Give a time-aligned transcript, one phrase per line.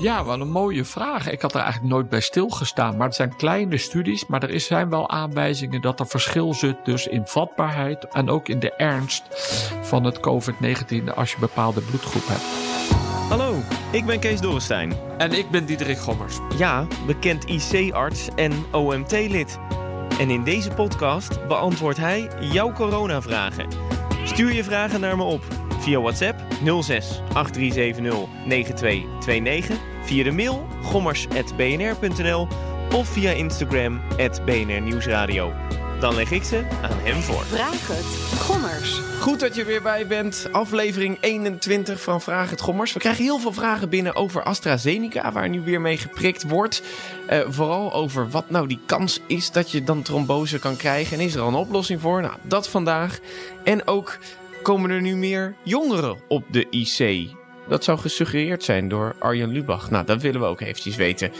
[0.00, 1.30] Ja, wat een mooie vraag.
[1.30, 2.96] Ik had er eigenlijk nooit bij stilgestaan.
[2.96, 7.06] Maar het zijn kleine studies, maar er zijn wel aanwijzingen dat er verschil zit dus
[7.06, 9.22] in vatbaarheid en ook in de ernst
[9.82, 12.42] van het COVID-19 als je een bepaalde bloedgroep hebt.
[13.28, 13.54] Hallo,
[13.90, 14.92] ik ben Kees Dorrestein.
[15.18, 16.38] En ik ben Diederik Gommers.
[16.56, 19.58] Ja, bekend IC-arts en OMT-lid.
[20.18, 23.68] En in deze podcast beantwoordt hij jouw coronavragen.
[24.24, 25.42] Stuur je vragen naar me op
[25.78, 26.40] via WhatsApp
[26.82, 32.48] 06 8370 9229, via de mail gommers.bnr.nl
[32.94, 34.00] of via Instagram
[34.44, 35.52] BNR Nieuwsradio.
[36.00, 37.44] Dan leg ik ze aan hem voor.
[37.44, 39.00] Vraag het, Gommers.
[39.20, 40.48] Goed dat je weer bij bent.
[40.52, 42.92] Aflevering 21 van Vraag het Gommers.
[42.92, 46.82] We krijgen heel veel vragen binnen over AstraZeneca, waar nu weer mee geprikt wordt.
[47.30, 51.18] Uh, vooral over wat nou die kans is dat je dan trombose kan krijgen.
[51.18, 52.20] En is er al een oplossing voor?
[52.20, 53.18] Nou, dat vandaag.
[53.64, 54.18] En ook
[54.62, 57.30] komen er nu meer jongeren op de IC.
[57.70, 59.90] Dat zou gesuggereerd zijn door Arjen Lubach.
[59.90, 61.32] Nou, dat willen we ook eventjes weten.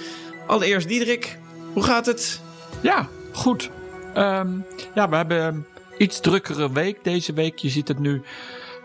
[0.47, 1.39] Allereerst, Diederik,
[1.73, 2.41] hoe gaat het?
[2.81, 3.71] Ja, goed.
[4.17, 4.65] Um,
[4.95, 5.67] ja, we hebben
[5.99, 7.59] iets drukkere week deze week.
[7.59, 8.23] Je ziet het nu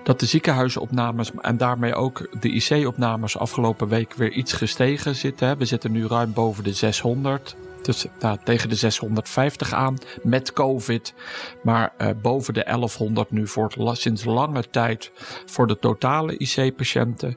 [0.03, 5.57] dat de ziekenhuisopnames en daarmee ook de IC-opnames afgelopen week weer iets gestegen zitten.
[5.57, 7.55] We zitten nu ruim boven de 600.
[7.85, 11.13] Dus nou, tegen de 650 aan met COVID.
[11.63, 15.11] Maar uh, boven de 1100 nu voor sinds lange tijd
[15.45, 17.35] voor de totale IC-patiënten.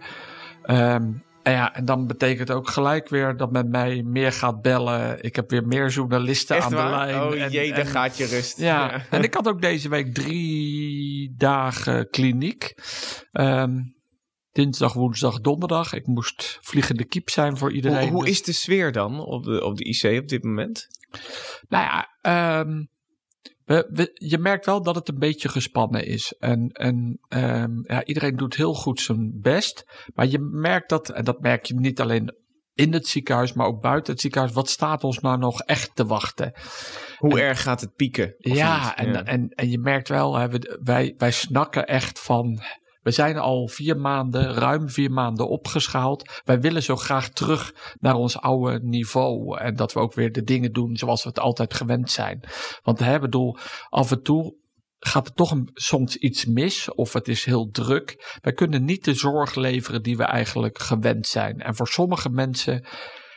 [0.70, 5.24] Um, en ja, en dan betekent ook gelijk weer dat men mij meer gaat bellen.
[5.24, 7.06] Ik heb weer meer journalisten Echt aan waar?
[7.06, 7.22] de lijn.
[7.22, 8.58] Oh en, jee, dan en, gaat je rust.
[8.58, 8.90] Ja.
[8.90, 12.74] ja, en ik had ook deze week drie dagen kliniek.
[13.33, 13.96] Um,
[14.52, 15.92] dinsdag, woensdag, donderdag.
[15.92, 18.02] Ik moest vliegende kiep zijn voor iedereen.
[18.02, 20.86] Hoe, hoe dus- is de sfeer dan op de, op de IC op dit moment?
[21.68, 22.08] Nou ja,
[22.61, 22.89] um,
[23.64, 26.34] we, we, je merkt wel dat het een beetje gespannen is.
[26.39, 29.84] En, en um, ja, iedereen doet heel goed zijn best.
[30.14, 32.36] Maar je merkt dat, en dat merk je niet alleen
[32.74, 34.52] in het ziekenhuis, maar ook buiten het ziekenhuis.
[34.52, 36.52] Wat staat ons nou nog echt te wachten?
[37.17, 38.34] Hoe en, erg gaat het pieken?
[38.39, 39.24] Ja en, ja.
[39.24, 42.61] En, en je merkt wel, hè, we, wij, wij snakken echt van.
[43.08, 46.41] We zijn al vier maanden, ruim vier maanden opgeschaald.
[46.45, 49.58] Wij willen zo graag terug naar ons oude niveau.
[49.58, 52.41] En dat we ook weer de dingen doen zoals we het altijd gewend zijn.
[52.83, 53.57] Want hè, bedoel,
[53.89, 54.57] af en toe
[54.98, 58.39] gaat er toch soms iets mis of het is heel druk.
[58.41, 61.61] Wij kunnen niet de zorg leveren die we eigenlijk gewend zijn.
[61.61, 62.86] En voor sommige mensen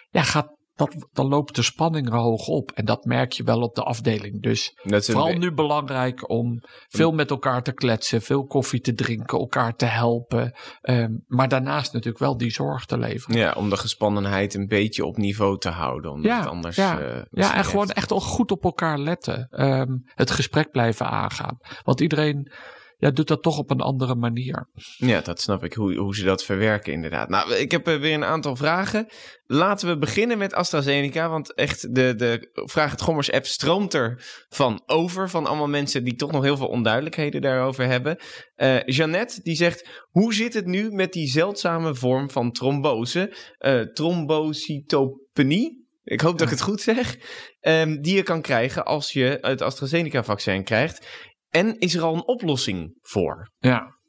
[0.10, 2.72] ja, gaat dat, dan loopt de spanning er hoog op.
[2.72, 4.42] En dat merk je wel op de afdeling.
[4.42, 9.76] Dus vooral nu belangrijk om veel met elkaar te kletsen, veel koffie te drinken, elkaar
[9.76, 10.54] te helpen.
[10.81, 13.38] Um, maar daarnaast natuurlijk wel die zorg te leveren.
[13.38, 16.12] Ja, om de gespannenheid een beetje op niveau te houden.
[16.12, 16.76] Omdat ja, anders.
[16.76, 19.48] Ja, uh, ja en gewoon echt al goed op elkaar letten.
[19.52, 21.58] Um, het gesprek blijven aangaan.
[21.84, 22.52] Want iedereen
[23.01, 24.69] ja, doet dat toch op een andere manier.
[24.97, 27.29] Ja, dat snap ik, hoe, hoe ze dat verwerken inderdaad.
[27.29, 29.07] Nou, ik heb uh, weer een aantal vragen.
[29.45, 34.23] Laten we beginnen met AstraZeneca, want echt de, de Vraag het Gommers app stroomt er
[34.50, 38.17] van over, van allemaal mensen die toch nog heel veel onduidelijkheden daarover hebben.
[38.56, 43.81] Uh, Jeannette, die zegt, hoe zit het nu met die zeldzame vorm van trombose, uh,
[43.81, 45.79] trombocytopenie?
[46.03, 47.18] Ik hoop dat ik het goed zeg.
[47.62, 51.07] Um, die je kan krijgen als je het AstraZeneca-vaccin krijgt.
[51.51, 53.51] En is er al een oplossing voor?
[53.59, 54.00] Ja.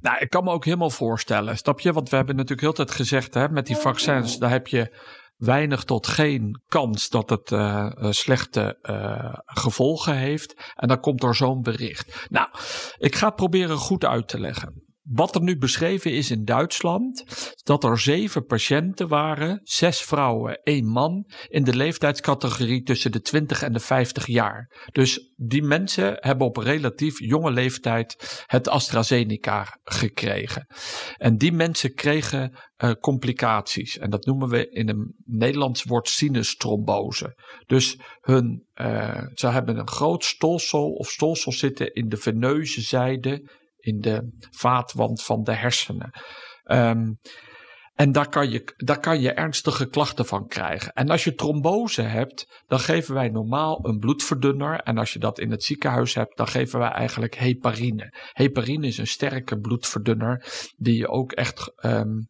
[0.00, 1.56] Nou, ik kan me ook helemaal voorstellen.
[1.56, 1.92] Snap je?
[1.92, 4.96] Want we hebben natuurlijk heel tijd gezegd, hè, met die vaccins, daar heb je
[5.36, 10.72] weinig tot geen kans dat het uh, slechte uh, gevolgen heeft.
[10.74, 12.26] En dan komt er zo'n bericht.
[12.30, 12.48] Nou,
[12.96, 14.87] ik ga het proberen goed uit te leggen.
[15.10, 17.24] Wat er nu beschreven is in Duitsland,
[17.62, 23.62] dat er zeven patiënten waren, zes vrouwen, één man, in de leeftijdscategorie tussen de 20
[23.62, 24.86] en de 50 jaar.
[24.92, 30.66] Dus die mensen hebben op relatief jonge leeftijd het AstraZeneca gekregen.
[31.16, 33.98] En die mensen kregen uh, complicaties.
[33.98, 37.36] En dat noemen we in een Nederlands woord sinustrombose.
[37.66, 43.50] Dus hun, uh, ze hebben een groot stolsel of stolsel zitten in de veneuze zijde
[43.78, 46.10] in de vaatwand van de hersenen.
[46.64, 47.18] Um,
[47.98, 50.92] en daar kan, je, daar kan je ernstige klachten van krijgen.
[50.92, 54.80] En als je trombose hebt, dan geven wij normaal een bloedverdunner.
[54.80, 58.14] En als je dat in het ziekenhuis hebt, dan geven wij eigenlijk heparine.
[58.32, 60.44] Heparine is een sterke bloedverdunner
[60.76, 62.28] die je ook echt um,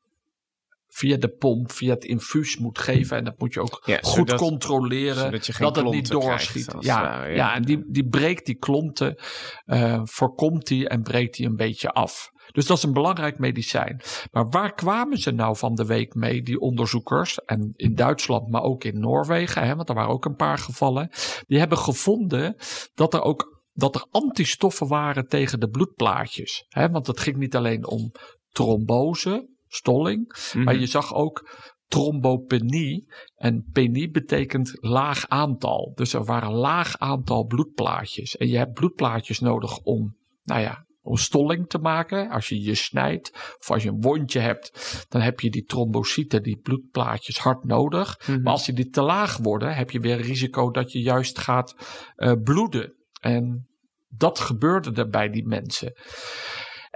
[0.99, 3.17] via de pomp, via het infuus moet geven.
[3.17, 6.09] En dat moet je ook Ja, goed zodat- controleren zodat je geen dat het niet
[6.09, 6.75] krijgt, doorschiet.
[6.81, 7.35] ja, ware, ja.
[7.37, 7.55] ja.
[7.55, 9.19] en die, die breekt die klonten,
[9.65, 12.31] eh, voorkomt die en breekt die een beetje af.
[12.53, 14.00] Dus dat is een belangrijk medicijn.
[14.31, 17.39] Maar waar kwamen ze nou van de week mee, die onderzoekers?
[17.45, 21.11] En in Duitsland, maar ook in Noorwegen, hè, want er waren ook een paar gevallen.
[21.47, 22.56] Die hebben gevonden
[22.95, 26.65] dat er ook dat er antistoffen waren tegen de bloedplaatjes.
[26.69, 28.12] Hè, want het ging niet alleen om
[28.49, 30.65] trombose, stolling, Mhm.
[30.65, 31.49] maar je zag ook
[31.87, 33.06] trombopenie.
[33.35, 35.93] En penie betekent laag aantal.
[35.94, 38.37] Dus er waren laag aantal bloedplaatjes.
[38.37, 42.31] En je hebt bloedplaatjes nodig om, nou ja, om stolling te maken.
[42.31, 46.43] Als je je snijdt of als je een wondje hebt, dan heb je die trombocyten,
[46.43, 48.21] die bloedplaatjes, hard nodig.
[48.26, 48.43] Mhm.
[48.43, 51.75] Maar als die te laag worden, heb je weer risico dat je juist gaat
[52.17, 52.94] eh, bloeden.
[53.21, 53.69] En
[54.09, 55.93] dat gebeurde er bij die mensen.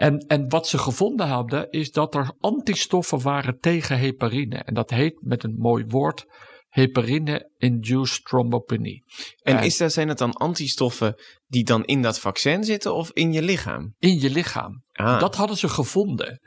[0.03, 4.57] En, en wat ze gevonden hadden, is dat er antistoffen waren tegen heparine.
[4.57, 6.27] En dat heet met een mooi woord
[6.69, 9.05] heparine-induced thrombopenie.
[9.43, 11.15] En is dat, zijn het dan antistoffen
[11.47, 13.95] die dan in dat vaccin zitten of in je lichaam?
[13.99, 14.83] in je lichaam.
[14.93, 16.41] Ah, Dat hadden ze gevonden.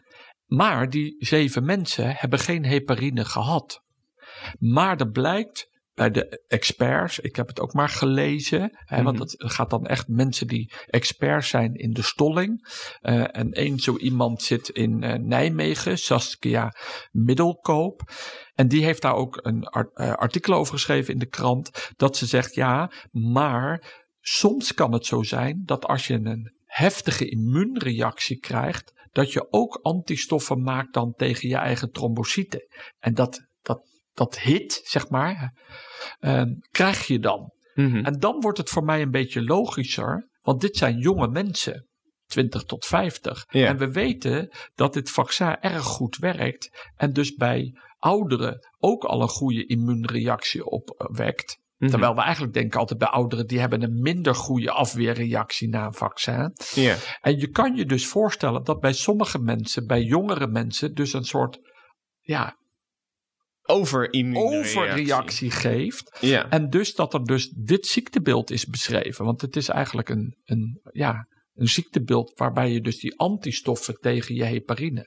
[0.45, 3.81] Maar die zeven mensen hebben geen heparine gehad.
[4.59, 9.27] Maar er blijkt bij de experts, ik heb het ook maar gelezen, hè, want Mhm.
[9.27, 12.67] het gaat dan echt mensen die experts zijn in de stolling.
[13.01, 16.75] Eh, en één zo iemand zit in eh, Nijmegen, Saskia
[17.11, 18.01] Middelkoop.
[18.53, 21.91] En die heeft daar ook een eh, artikel over geschreven in de krant.
[21.95, 27.29] Dat ze zegt ja, maar soms kan het zo zijn dat als je een heftige
[27.29, 32.67] immuunreactie krijgt, dat je ook antistoffen maakt dan tegen je eigen trombocyten.
[32.99, 33.81] En dat, dat,
[34.15, 35.53] dat hit, zeg maar,
[36.19, 37.53] eh, krijg je dan.
[37.73, 38.05] mhm.
[38.05, 41.87] En dan wordt het voor mij een beetje logischer, want dit zijn jonge mensen.
[42.25, 43.45] 20 tot 50.
[43.49, 43.67] Ja.
[43.67, 46.89] En we weten dat dit vaccin erg goed werkt.
[46.95, 51.57] En dus bij ouderen ook al een goede immuunreactie opwekt.
[51.77, 51.89] Mhm.
[51.89, 55.93] Terwijl we eigenlijk denken altijd bij ouderen, die hebben een minder goede afweerreactie na een
[55.93, 56.53] vaccin.
[57.21, 61.23] En je kan je dus voorstellen dat bij sommige mensen, bij jongere mensen, dus een
[61.23, 61.59] soort
[62.19, 62.57] ja.
[63.65, 66.17] Overreactie geeft.
[66.19, 66.49] Ja.
[66.49, 69.25] En dus dat er dus dit ziektebeeld is beschreven.
[69.25, 74.35] Want het is eigenlijk een, een, ja, een ziektebeeld waarbij je dus die antistoffen tegen
[74.35, 74.99] je heparine.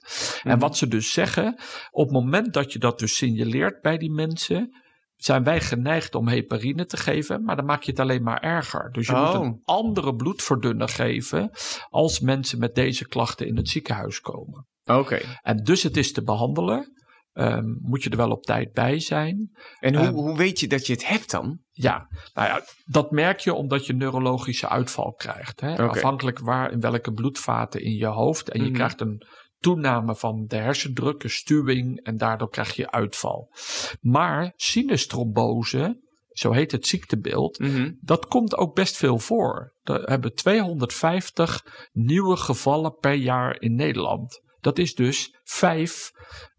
[0.43, 0.59] En Mhm.
[0.59, 1.61] wat ze dus zeggen,
[1.91, 4.83] op het moment dat je dat dus signaleert bij die mensen,
[5.17, 8.91] zijn wij geneigd om heparine te geven, maar dan maak je het alleen maar erger.
[8.93, 9.35] Dus je Oh.
[9.35, 11.51] moet een andere bloedverdunner geven
[11.89, 14.67] als mensen met deze klachten in het ziekenhuis komen.
[14.85, 15.21] Oké.
[15.43, 16.93] En dus het is te behandelen.
[17.38, 19.50] Ehm, moet je er wel op tijd bij zijn.
[19.81, 21.58] En hoe, Ehm, hoe weet je dat je het hebt dan?
[21.70, 25.61] Ja, nou ja, dat merk je omdat je neurologische uitval krijgt.
[25.61, 25.76] Hè?
[25.88, 28.49] Afhankelijk waar in welke bloedvaten in je hoofd.
[28.49, 28.75] En je Mhm.
[28.75, 29.26] krijgt een
[29.58, 33.52] toename van de hersendruk, een stuwing en daardoor krijg je uitval.
[34.00, 37.93] Maar sinustrombose, zo heet het ziektebeeld, Mhm.
[38.00, 39.73] dat komt ook best veel voor.
[39.82, 44.40] Er hebben 250 nieuwe gevallen per jaar in Nederland.
[44.61, 46.11] Dat is dus vijf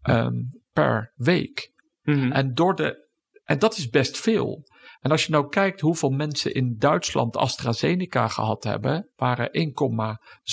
[0.02, 0.34] ehm,
[0.72, 1.72] per week.
[2.02, 2.32] Mhm.
[2.32, 3.08] En, door de,
[3.44, 4.68] en dat is best veel.
[5.00, 9.50] En als je nou kijkt hoeveel mensen in Duitsland AstraZeneca gehad hebben, waren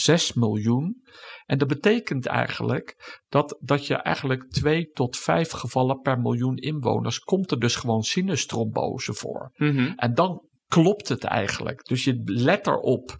[0.10, 1.04] 1,6 miljoen.
[1.46, 7.20] En dat betekent eigenlijk dat, dat je eigenlijk twee tot vijf gevallen per miljoen inwoners
[7.20, 9.52] komt er dus gewoon sinustrombose voor.
[9.56, 9.94] Mhm.
[9.96, 11.86] En dan klopt het eigenlijk.
[11.86, 13.16] Dus je let erop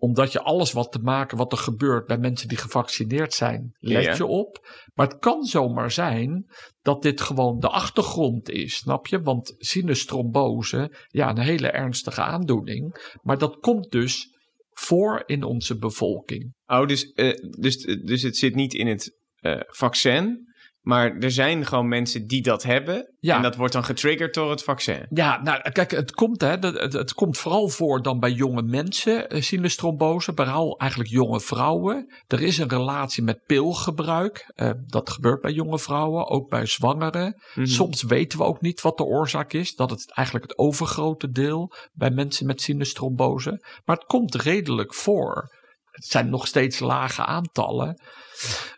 [0.00, 4.04] omdat je alles wat te maken wat er gebeurt bij mensen die gevaccineerd zijn, let
[4.04, 4.14] Ja.
[4.14, 4.68] je op.
[4.94, 6.50] Maar het kan zomaar zijn
[6.82, 9.20] dat dit gewoon de achtergrond is, snap je?
[9.20, 13.12] Want sinustrombose, ja, een hele ernstige aandoening.
[13.22, 14.36] Maar dat komt dus
[14.70, 16.54] voor in onze bevolking.
[16.66, 20.48] Oh, dus, eh, dus, dus het zit niet in het eh, vaccin.
[20.90, 23.08] Maar er zijn gewoon mensen die dat hebben.
[23.20, 23.36] Ja.
[23.36, 25.06] En dat wordt dan getriggerd door het vaccin.
[25.10, 29.28] Ja, nou kijk, het komt, hè, het, het komt vooral voor dan bij jonge mensen,
[29.28, 32.14] eh, sinustrombose, vooral eigenlijk jonge vrouwen.
[32.26, 34.52] Er is een relatie met pilgebruik.
[34.54, 37.40] eh, dat gebeurt bij jonge vrouwen, ook bij zwangeren.
[37.54, 37.66] Mhm.
[37.66, 39.74] Soms weten we ook niet wat de oorzaak is.
[39.74, 43.64] Dat het eigenlijk het overgrote deel bij mensen met sinustrombose.
[43.84, 45.58] Maar het komt redelijk voor.
[46.00, 48.02] Het zijn nog steeds lage aantallen.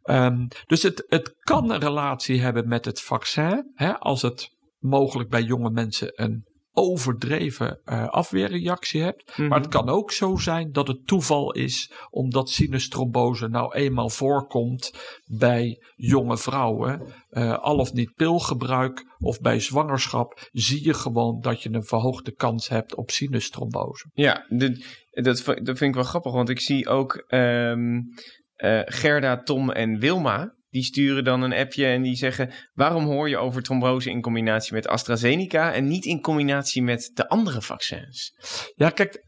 [0.02, 3.70] Ehm, dus het, het kan een relatie hebben met het vaccin.
[3.74, 9.36] Hè, als het mogelijk bij jonge mensen een overdreven eh, afweerreactie hebt.
[9.36, 9.48] Mhm.
[9.48, 14.92] Maar het kan ook zo zijn dat het toeval is, omdat sinustrombose nou eenmaal voorkomt
[15.38, 21.62] bij jonge vrouwen, eh, al of niet pilgebruik of bij zwangerschap, zie je gewoon dat
[21.62, 24.10] je een verhoogde kans hebt op sinustrombose.
[24.12, 26.32] Ja, de- dat, dat vind ik wel grappig.
[26.32, 27.98] Want ik zie ook ehm,
[28.54, 30.54] eh, Gerda, Tom en Wilma.
[30.72, 34.74] Die sturen dan een appje en die zeggen: waarom hoor je over trombose in combinatie
[34.74, 38.34] met AstraZeneca en niet in combinatie met de andere vaccins?
[38.74, 39.24] Ja, kijk,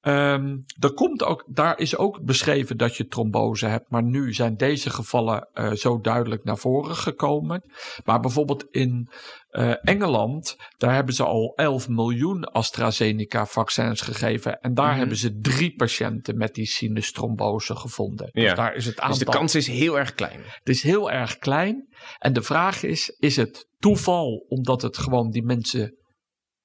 [0.00, 4.56] ehm, er komt ook, daar is ook beschreven dat je trombose hebt, maar nu zijn
[4.56, 7.62] deze gevallen eh, zo duidelijk naar voren gekomen.
[8.04, 9.08] Maar bijvoorbeeld in
[9.48, 14.60] eh, Engeland, daar hebben ze al 11 miljoen AstraZeneca-vaccins gegeven.
[14.60, 14.98] En daar Mhm.
[14.98, 18.28] hebben ze drie patiënten met die sinustrombose gevonden.
[18.32, 19.18] Dus daar is het aantal.
[19.18, 20.40] Dus de kans is heel erg klein.
[20.44, 21.88] Het is heel erg klein.
[22.18, 25.96] En de vraag is: is het toeval omdat het gewoon die mensen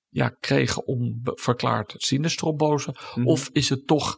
[0.09, 2.95] ja, kregen onverklaard sinustrombose?
[3.15, 3.27] Mhm.
[3.27, 4.17] Of is het toch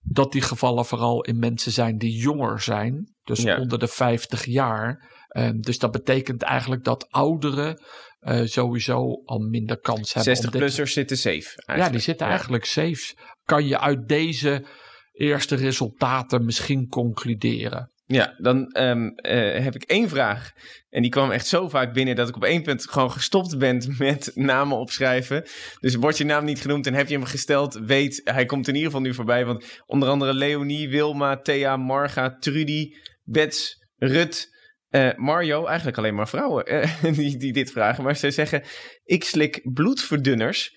[0.00, 3.58] dat die gevallen vooral in mensen zijn die jonger zijn, dus Ja.
[3.58, 5.10] onder de 50 jaar?
[5.28, 7.82] Ehm, dus dat betekent eigenlijk dat ouderen
[8.18, 10.34] eh, sowieso al minder kans hebben.
[10.34, 11.34] om dit- 60-plussers zitten safe.
[11.34, 11.78] Eigenlijk.
[11.78, 12.32] ja, die zitten Ja.
[12.32, 13.16] eigenlijk safe.
[13.44, 14.64] Kan je uit deze
[15.12, 17.92] eerste resultaten misschien concluderen?
[18.06, 20.50] Ja, dan ehm, eh, heb ik één vraag.
[20.88, 23.94] En die kwam echt zo vaak binnen dat ik op één punt gewoon gestopt ben
[23.98, 25.46] met namen opschrijven.
[25.80, 28.74] Dus wordt je naam niet genoemd en heb je hem gesteld, weet, hij komt in
[28.74, 29.44] ieder geval nu voorbij.
[29.44, 32.90] Want onder andere Leonie, Wilma, Thea, Marga, Trudy,
[33.30, 34.56] Bets, Rut,
[34.88, 37.02] eh, Mario, eigenlijk alleen maar vrouwen eh,
[37.38, 38.04] die, dit vragen.
[38.04, 38.62] Maar ze zeggen,
[39.04, 40.76] ik slik bloedverdunners.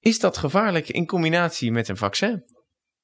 [0.00, 2.44] Is dat gevaarlijk in combinatie met een vaccin?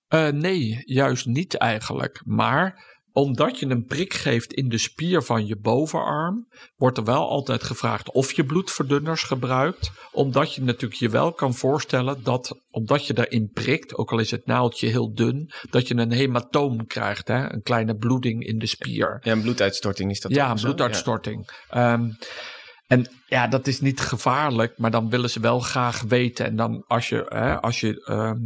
[0.07, 2.21] Eh, nee, juist niet eigenlijk.
[2.25, 7.29] Maar omdat je een prik geeft in de spier van je bovenarm, wordt er wel
[7.29, 9.91] altijd gevraagd of je bloedverdunners gebruikt.
[10.13, 14.31] Omdat je natuurlijk je wel kan voorstellen dat, omdat je daarin prikt, ook al is
[14.31, 17.53] het naaldje heel dun, dat je een hematoom krijgt, hè?
[17.53, 19.19] een kleine bloeding in de spier.
[19.23, 21.51] Ja, een bloeduitstorting is dat Ja, een bloeduitstorting.
[21.69, 22.11] Ehm,
[22.87, 26.47] en ja, dat is niet gevaarlijk, maar dan willen ze wel graag weten.
[26.47, 28.39] En dan als je, hè, als je ehm,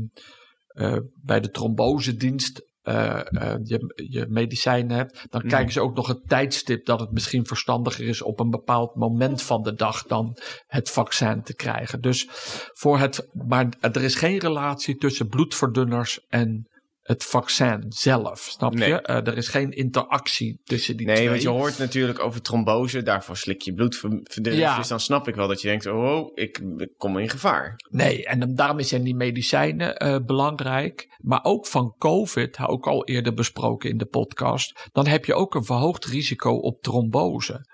[0.67, 3.21] eh, bij de trombosedienst eh,
[3.53, 5.51] eh, je, je medicijnen hebt, dan Mhm.
[5.51, 9.43] kijken ze ook nog het tijdstip dat het misschien verstandiger is op een bepaald moment
[9.43, 12.01] van de dag dan het vaccin te krijgen.
[12.01, 12.27] Dus
[12.73, 16.67] voor het, maar er is geen relatie tussen bloedverdunners en
[17.09, 18.89] het vaccin zelf, snap Nee.
[18.89, 19.01] je?
[19.03, 21.29] Eh, er is geen interactie tussen die Nee, twee.
[21.29, 23.03] want je hoort natuurlijk over trombose.
[23.03, 24.57] Daarvoor slik je bloedverdunners.
[24.57, 24.77] Ja.
[24.77, 27.75] Dus dan snap ik wel dat je denkt, oh, ik, ik kom in gevaar.
[27.91, 31.17] Nee, en daarom zijn die medicijnen eh, belangrijk.
[31.19, 34.89] Maar ook van COVID, ook al eerder besproken in de podcast.
[34.93, 37.67] Dan heb je ook een verhoogd risico op trombose.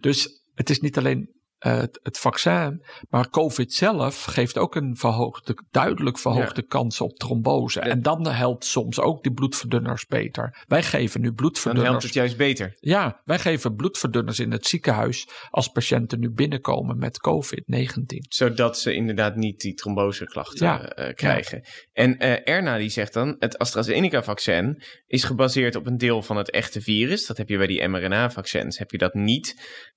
[0.00, 1.30] Dus het is niet alleen
[1.62, 7.16] eh, het, het vaccin, maar COVID zelf geeft ook een verhoogde, duidelijk verhoogde kans op
[7.18, 7.80] trombose.
[7.80, 7.86] Ja.
[7.86, 10.64] En dan helpt soms ook die bloedverdunners beter.
[10.66, 11.88] Wij geven nu Dan bloedverdunners.
[11.88, 12.76] helpt het juist beter.
[12.80, 18.16] Ja, wij geven bloedverdunners in het ziekenhuis als patiënten nu binnenkomen met COVID-19.
[18.28, 20.88] Zodat ze inderdaad niet die tromboseklachten Ja.
[20.88, 21.62] eh, krijgen.
[21.92, 26.50] En eh, Erna die zegt dan, het AstraZeneca-vaccin is gebaseerd op een deel van het
[26.50, 27.26] echte virus.
[27.26, 29.54] Dat heb je bij die mRNA-vaccins, heb je dat niet.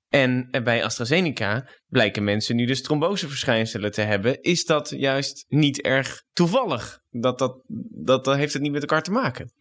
[0.09, 4.41] En bij AstraZeneca blijken mensen nu dus tromboseverschijnselen te hebben.
[4.41, 6.99] Is dat juist niet erg toevallig?
[7.09, 7.63] Dat, dat,
[8.05, 9.53] dat, dat heeft het niet met elkaar te maken.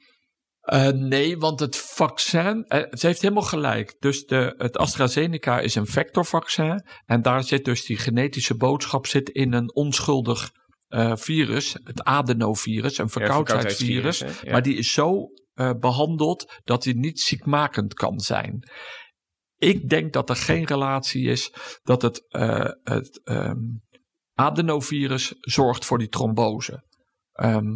[0.61, 3.97] Eh, nee, want het vaccin, eh, ze heeft helemaal gelijk.
[3.99, 6.85] Dus de, het AstraZeneca is een vectorvaccin.
[7.07, 10.51] En daar zit dus die genetische boodschap zit in een onschuldig
[10.89, 14.19] eh, virus, het adenovirus, een verkoudheidsvirus.
[14.19, 14.47] verkoudheidsvirus, hè?
[14.47, 14.53] Ja.
[14.53, 18.69] Maar die is zo eh, behandeld dat die niet ziekmakend kan zijn.
[19.65, 21.53] Ik denk dat er geen relatie is
[21.83, 23.63] dat het, eh, het ehm,
[24.35, 26.85] adenovirus zorgt voor die trombose.
[27.33, 27.73] Ehm,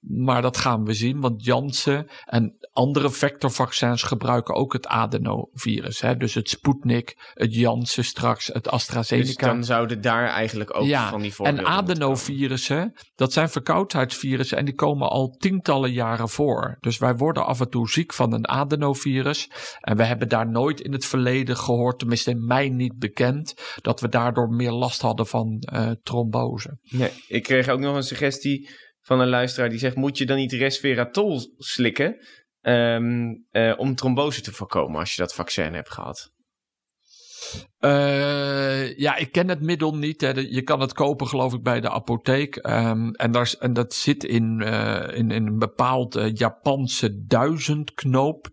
[0.00, 6.00] maar dat gaan we zien, want Janssen en andere vectorvaccins gebruiken ook het adenovirus.
[6.00, 6.16] Hè?
[6.16, 9.46] Dus het Sputnik, het Janssen straks, het Dus AstraZeneca.
[9.46, 11.78] dan zouden daar eigenlijk ook ja, van die en voorbeelden komen.
[11.78, 16.76] adenovirussen, dat zijn verkoudheidsvirussen en die komen al tientallen jaren voor.
[16.80, 19.50] Dus wij worden af en toe ziek van een adenovirus.
[19.80, 24.00] En we hebben daar nooit in het verleden gehoord, tenminste in mij niet bekend, dat
[24.00, 26.78] we daardoor meer last hadden van eh, trombose.
[26.82, 30.36] Nee, ik kreeg ook nog een suggestie van een luisteraar die zegt: Moet je dan
[30.36, 32.16] niet resveratrol slikken
[32.60, 36.32] eh, om trombose te voorkomen als je dat vaccin hebt gehad?
[37.78, 40.20] Eh, ja, ik ken het middel niet.
[40.20, 40.30] Hè.
[40.30, 42.56] Je kan het kopen, geloof ik, bij de apotheek.
[42.56, 48.48] Ehm, en, en dat zit in, eh, in, in een bepaald Japanse duizendknoop.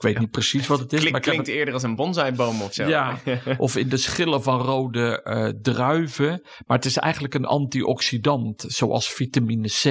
[0.00, 0.98] Ik weet niet precies wat het is.
[0.98, 2.88] Klink- maar klinkt eerder als een bonsaiboom of zo.
[2.88, 3.18] Ja,
[3.58, 6.42] of in de schillen van rode eh, druiven.
[6.66, 9.84] Maar het is eigenlijk een antioxidant, zoals vitamine C.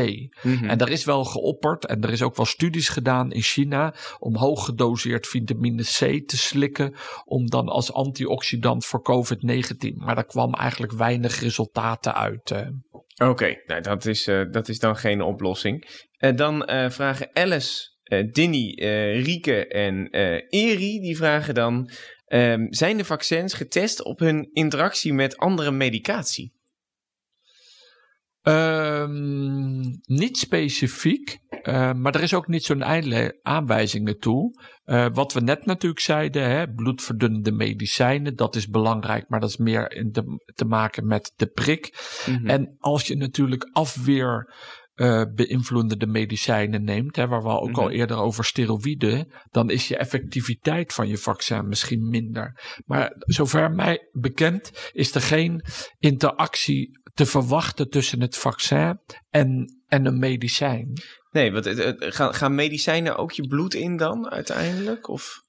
[0.44, 0.66] Mhm.
[0.70, 4.36] En daar is wel geopperd en er is ook wel studies gedaan in China om
[4.36, 6.94] hoog gedoseerd vitamine C te slikken,
[7.26, 9.96] om dan als antioxidant voor COVID-19.
[9.96, 12.52] Maar daar kwam eigenlijk weinig resultaten uit.
[12.52, 12.68] eh.
[13.30, 15.88] Oké, nou, dat, is, eh, dat is dan geen oplossing.
[16.18, 21.90] En dan vragen Alice eh Dinny, eh, Rieke en eh Eri, die vragen dan...
[22.26, 26.58] ehm, zijn de vaccins getest op hun interactie met andere medicatie?
[28.42, 31.40] Ehm, niet specifiek,
[31.96, 32.84] maar er is ook niet zo'n
[33.42, 34.62] aanwijzingen toe.
[35.14, 39.92] Wat we net natuurlijk zeiden, hè, bloedverdunnende medicijnen, dat is belangrijk, maar dat is meer
[39.92, 41.94] in de- te maken met de prik.
[42.26, 42.48] Mhm.
[42.48, 44.54] En als je natuurlijk afweer
[45.00, 47.94] eh, beïnvloedende medicijnen neemt, hè, waar we ook al Mhm.
[47.94, 52.78] eerder over steroïden, dan is je effectiviteit van je vaccin misschien minder.
[52.86, 55.62] Maar zover mij bekend is er geen
[55.98, 60.94] interactie te verwachten tussen het vaccin en, en een medicijn.
[61.32, 61.70] Nee, want
[62.16, 65.08] gaan medicijnen ook je bloed in dan uiteindelijk?
[65.08, 65.42] Of?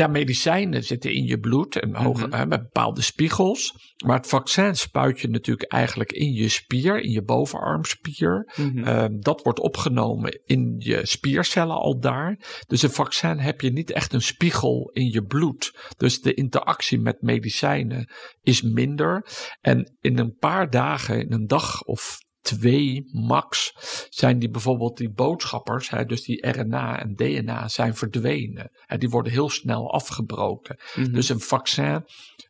[0.00, 2.36] Ja, medicijnen zitten in je bloed en hoge, Mhm.
[2.36, 3.74] hè, met bepaalde spiegels.
[4.04, 8.52] Maar het vaccin spuit je natuurlijk eigenlijk in je spier, in je bovenarmspier.
[8.84, 12.38] Ehm, dat wordt opgenomen in je spiercellen al daar.
[12.66, 15.92] Dus een vaccin heb je niet echt een spiegel in je bloed.
[15.96, 18.10] Dus de interactie met medicijnen
[18.42, 19.26] is minder.
[19.60, 23.72] En in een paar dagen, in een dag of twee max,
[24.08, 28.70] zijn die bijvoorbeeld die boodschappers, hè, dus die RNA en DNA, zijn verdwenen.
[28.86, 30.78] En die worden heel snel afgebroken.
[30.94, 31.12] Mhm.
[31.12, 32.04] Dus een vaccin,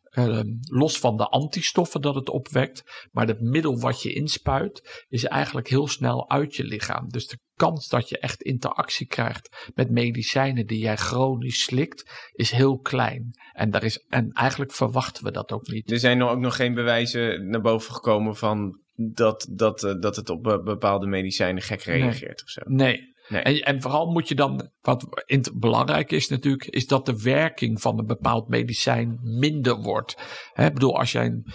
[0.09, 5.23] ehm, los van de antistoffen dat het opwekt, maar het middel wat je inspuit, is
[5.23, 7.09] eigenlijk heel snel uit je lichaam.
[7.09, 12.51] Dus de kans dat je echt interactie krijgt met medicijnen die jij chronisch slikt, is
[12.51, 13.29] heel klein.
[13.51, 15.91] En, daar is, en eigenlijk verwachten we dat ook niet.
[15.91, 20.29] Er zijn ook nog geen bewijzen naar boven gekomen van dat, dat, eh, dat het
[20.29, 22.01] op be- bepaalde medicijnen gek Nee.
[22.01, 22.61] reageert of zo.
[22.65, 23.09] Nee.
[23.27, 23.41] Nee.
[23.41, 27.81] En, en vooral moet je dan, wat in- belangrijk is natuurlijk, is dat de werking
[27.81, 30.15] van een bepaald medicijn minder wordt.
[30.53, 31.45] Hè, ik bedoel, als jij een,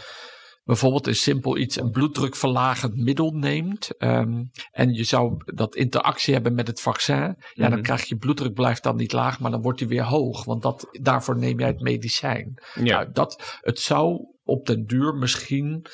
[0.64, 6.54] bijvoorbeeld een simpel iets, een bloeddrukverlagend middel neemt, ehm, en je zou dat interactie hebben
[6.54, 7.82] met het vaccin, ja, dan Mhm.
[7.82, 10.88] krijg je bloeddruk blijft dan niet laag, maar dan wordt die weer hoog, want dat,
[11.00, 12.54] daarvoor neem jij het medicijn.
[12.74, 12.82] Ja.
[12.82, 15.86] Nou, dat, het zou op den duur misschien,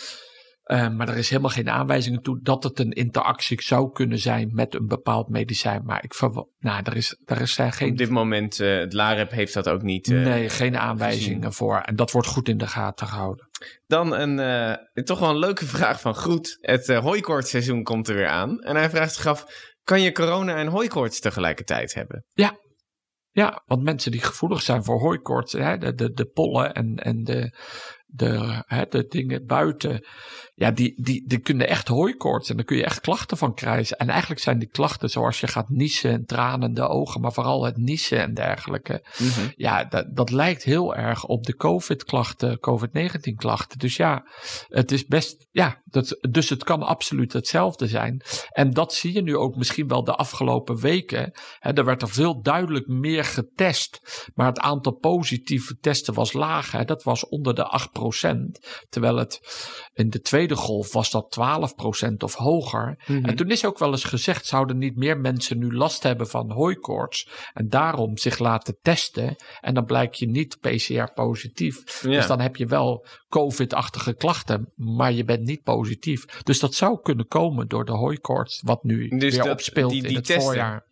[0.72, 4.50] eh, maar er is helemaal geen aanwijzingen toe dat het een interactie zou kunnen zijn
[4.52, 5.84] met een bepaald medicijn.
[5.84, 9.30] Maar ik verwacht, nou, er is, er is geen, Op dit moment, eh, het LAREP
[9.30, 10.10] heeft dat ook niet.
[10.10, 11.52] eh, nee, geen aanwijzingen gezien.
[11.52, 11.78] voor.
[11.78, 13.48] En dat wordt goed in de gaten gehouden.
[13.86, 16.58] Dan een toch wel een leuke vraag van Groet.
[16.60, 18.60] Het hooikoortseizoen komt er weer aan.
[18.60, 19.44] En hij vraagt zich af,
[19.84, 22.24] kan je corona en hooikoorts tegelijkertijd hebben?
[23.34, 27.22] Ja, want mensen die gevoelig zijn voor hooikoorts, hè, de, de, de pollen en, en
[27.22, 27.58] de,
[28.06, 30.06] de, hè, de dingen buiten,
[30.62, 33.96] ja, die, die, die kunnen echt hooikoorts en daar kun je echt klachten van krijgen.
[33.96, 37.76] En eigenlijk zijn die klachten zoals je gaat niezen en tranende ogen, maar vooral het
[37.76, 39.04] niezen en dergelijke.
[39.56, 43.78] Ja, dat, dat lijkt heel erg op de COVID-klachten, COVID-19-klachten.
[43.78, 44.24] Dus ja,
[44.68, 48.22] het is best, ja, dat, dus het kan absoluut hetzelfde zijn.
[48.48, 51.32] En dat zie je nu ook misschien wel de afgelopen weken.
[51.58, 54.00] Hè, er werd er veel duidelijk meer getest,
[54.34, 56.70] maar het aantal positieve testen was laag.
[56.70, 57.88] Hè, dat was onder de
[58.60, 59.40] 8%, terwijl het
[59.94, 61.36] in de tweede golf was dat
[62.10, 63.02] 12% of hoger.
[63.06, 66.50] En toen is ook wel eens gezegd, zouden niet meer mensen nu last hebben van
[66.50, 72.02] hooikoorts en daarom zich laten testen en dan blijkt je niet PCR positief.
[72.02, 72.10] Ja.
[72.10, 76.24] Dus dan heb je wel COVID-achtige klachten, maar je bent niet positief.
[76.42, 80.00] Dus dat zou kunnen komen door de hooikoorts, wat nu Dus weer dat- opspeelt die-
[80.00, 80.86] die in het testen, voorjaar.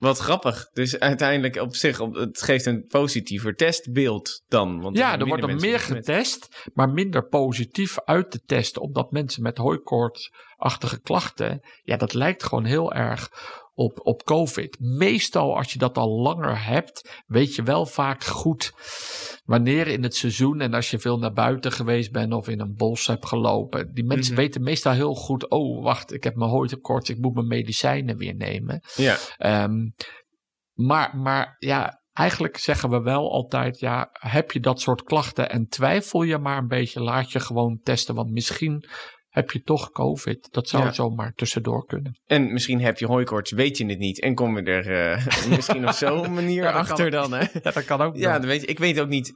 [0.00, 0.70] Wat grappig.
[0.72, 4.80] Dus uiteindelijk op zich, op, het geeft een positiever testbeeld dan.
[4.80, 9.42] Want Ja, er wordt er meer getest, maar minder positief uit te testen, omdat mensen
[9.42, 13.30] met hooikoortsachtige klachten, ja, dat lijkt gewoon heel erg
[13.80, 14.76] op, op COVID.
[14.80, 18.72] Meestal als je dat al langer hebt, weet je wel vaak goed
[19.44, 22.74] wanneer in het seizoen en als je veel naar buiten geweest bent of in een
[22.76, 23.94] bos hebt gelopen.
[23.94, 24.42] Die mensen Mhm.
[24.42, 28.34] weten meestal heel goed, oh wacht, ik heb mijn hooikoorts, ik moet mijn medicijnen weer
[28.34, 28.82] nemen.
[28.96, 29.90] Ja, Ehm,
[30.72, 35.66] maar, maar ja, eigenlijk zeggen we wel altijd, ja, heb je dat soort klachten en
[35.68, 38.84] twijfel je maar een beetje, laat je gewoon testen, want misschien
[39.30, 40.48] heb je toch COVID.
[40.50, 40.92] Dat zou Ja.
[40.92, 42.20] zomaar tussendoor kunnen.
[42.26, 44.20] en misschien heb je hooikoorts, weet je het niet.
[44.20, 47.32] En kom je er eh, misschien op zo'n manier Ja, achter dan.
[47.32, 47.44] Hè?
[47.62, 48.16] Ja, dat kan ook.
[48.16, 49.32] Ja, dan weet je, ik weet ook niet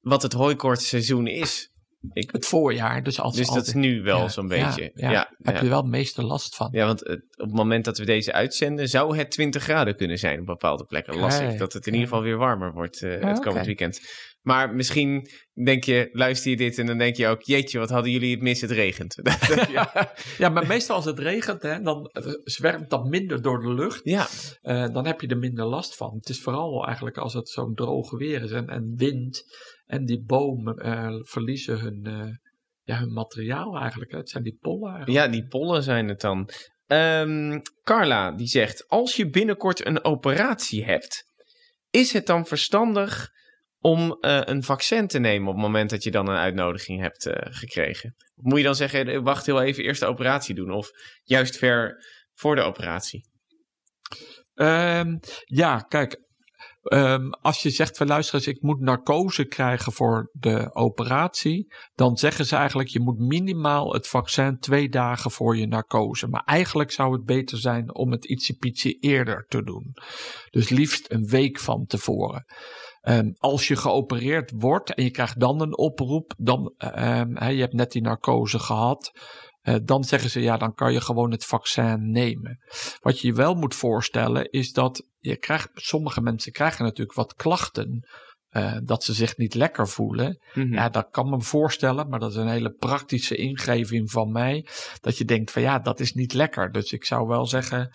[0.00, 1.68] wat het hooikoortsseizoen is.
[2.12, 4.90] Ik, Het voorjaar, dus als dus dat is nu wel ja, zo'n beetje.
[4.94, 6.68] Ja, heb je wel het meeste last van.
[6.72, 10.18] Ja, want het- op het moment dat we deze uitzenden, zou het 20 graden kunnen
[10.18, 11.16] zijn op bepaalde plekken.
[11.18, 13.64] Lastig dat het in ieder geval weer warmer wordt eh, het komend oké.
[13.64, 14.00] weekend.
[14.44, 15.28] Maar misschien
[15.64, 18.42] denk je, luister je dit en dan denk je ook, jeetje, wat hadden jullie het
[18.42, 19.16] mis, het regent.
[19.70, 22.10] Ja, ja, maar meestal als het regent, hè, dan
[22.44, 24.00] zwermt dat minder door de lucht.
[24.02, 24.26] ja,
[24.60, 26.14] Eh, dan heb je er minder last van.
[26.14, 29.42] Het is vooral eigenlijk als het zo'n droog weer is en, en wind.
[29.86, 32.36] En die bomen eh, verliezen hun, eh,
[32.82, 34.10] ja, hun materiaal eigenlijk.
[34.10, 34.18] Hè.
[34.18, 35.24] Het zijn die pollen eigenlijk.
[35.24, 36.48] ja, die pollen zijn het dan.
[36.86, 41.24] Ehm, Carla die zegt: Als je binnenkort een operatie hebt,
[41.90, 43.32] is het dan verstandig
[43.84, 47.26] om eh, een vaccin te nemen op het moment dat je dan een uitnodiging hebt
[47.26, 48.14] eh, gekregen?
[48.34, 50.70] Moet je dan zeggen: eh, wacht heel even, eerst de operatie doen?
[50.70, 50.90] Of
[51.22, 53.28] juist ver voor de operatie?
[54.54, 56.22] Ehm, ja, kijk.
[56.82, 61.74] ehm, als je zegt van luister eens, ik moet narcose krijgen voor de operatie.
[61.94, 66.28] Dan zeggen ze eigenlijk, je moet minimaal het vaccin twee dagen voor je narcose.
[66.28, 69.94] Maar eigenlijk zou het beter zijn om het ietsje eerder te doen.
[70.50, 72.44] Dus liefst een week van tevoren.
[73.04, 77.72] Ehm, als je geopereerd wordt en je krijgt dan een oproep, dan, ehm, je hebt
[77.72, 79.10] net die narcose gehad,
[79.60, 82.58] eh, dan zeggen ze ja, dan kan je gewoon het vaccin nemen.
[83.00, 87.34] Wat je je wel moet voorstellen is dat je krijgt, sommige mensen krijgen natuurlijk wat
[87.34, 88.08] klachten.
[88.54, 90.38] eh, dat ze zich niet lekker voelen.
[90.54, 90.72] Mhm.
[90.72, 94.66] Ja, dat kan me voorstellen, maar dat is een hele praktische ingeving van mij.
[95.00, 96.72] Dat je denkt van ja, dat is niet lekker.
[96.72, 97.90] Dus ik zou wel zeggen,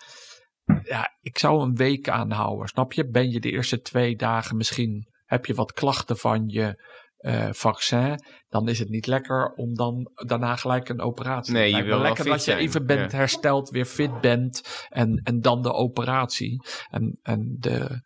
[0.82, 2.68] ja, ik zou een week aanhouden.
[2.68, 3.08] Snap je?
[3.08, 6.88] Ben je de eerste twee dagen misschien, heb je wat klachten van je
[7.20, 11.52] eh, vaccin, dan is het niet lekker om dan daarna gelijk een operatie.
[11.52, 13.16] Nee, Het je lijkt wil lekker dat je even bent ja.
[13.16, 16.62] hersteld, weer fit bent en, en dan de operatie.
[16.90, 18.02] En, en de,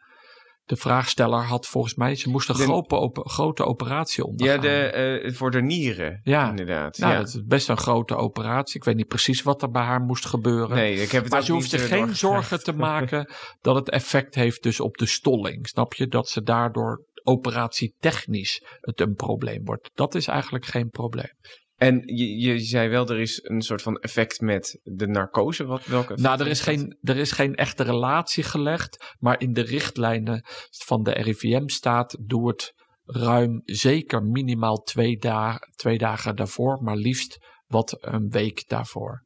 [0.65, 4.61] de vraagsteller had volgens mij, ze moest een De- grote, op- grote operatie Ja, ondergaan.
[4.61, 6.21] de, eh, voor de nieren.
[6.23, 6.49] Ja.
[6.49, 6.99] inderdaad.
[6.99, 7.19] Nou, ja.
[7.19, 8.77] dat is best een grote operatie.
[8.77, 10.77] Ik weet niet precies wat er bij haar moest gebeuren.
[10.77, 13.91] Nee, ik heb het maar ze hoeft zich eh, geen zorgen te maken dat het
[13.91, 15.69] effect heeft dus op de stolling.
[15.69, 16.07] Snap je?
[16.07, 19.91] Dat ze daardoor operatietechnisch het een probleem wordt.
[19.95, 21.33] Dat is eigenlijk geen probleem.
[21.75, 25.65] En je, je zei wel, er is een soort van effect met de narcose.
[25.65, 29.15] Wat, welke Nou, er is, geen, er is geen echte relatie gelegd.
[29.19, 30.45] Maar in de richtlijnen
[30.85, 32.73] van de RIVM staat: doe het
[33.05, 36.83] ruim zeker minimaal twee, da twee dagen daarvoor.
[36.83, 39.25] Maar liefst wat een week daarvoor.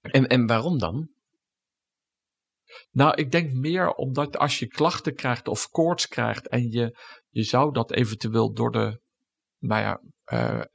[0.00, 1.10] En, en waarom dan?
[2.90, 7.42] Nou, ik denk meer omdat als je klachten krijgt of koorts krijgt en je, je
[7.42, 9.00] zou dat eventueel door de,
[9.58, 10.00] nou ja,